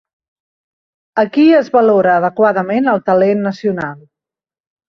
Aquí 1.25 1.45
es 1.59 1.69
valora 1.77 2.15
adequadament 2.21 2.91
el 2.97 3.05
talent 3.11 3.47
nacional. 3.51 3.97